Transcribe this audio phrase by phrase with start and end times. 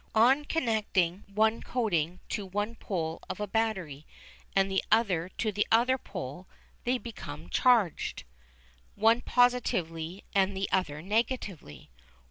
[0.15, 4.07] On connecting one coating to one pole of a battery,
[4.55, 6.47] and the other to the other pole,
[6.85, 8.23] they become charged,
[8.95, 11.91] one positively and the other negatively.